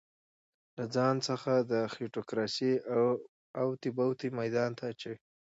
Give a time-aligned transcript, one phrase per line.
[0.77, 2.73] له ځان څخه د خېټوکراسۍ
[3.59, 5.17] اوتې بوتې ميدان ته اچوي.